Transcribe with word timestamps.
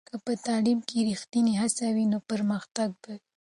که 0.09 0.15
په 0.25 0.33
تعلیم 0.45 0.79
کې 0.87 0.99
ریښتینې 1.09 1.53
هڅه 1.61 1.85
وي، 1.95 2.05
نو 2.13 2.17
پرمختګ 2.29 2.89
به 3.01 3.11
وي. 3.17 3.25